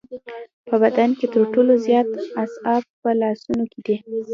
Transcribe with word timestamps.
په 0.67 0.75
بدن 0.83 1.09
کې 1.19 1.25
تر 1.33 1.43
ټولو 1.53 1.73
زیات 1.85 2.09
اعصاب 2.41 2.83
په 3.01 3.09
لاسونو 3.21 3.63
کې 3.71 3.79
دي. 3.85 3.97